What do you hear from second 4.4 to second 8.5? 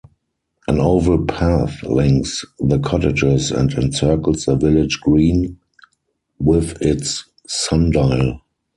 the village green with its sundial.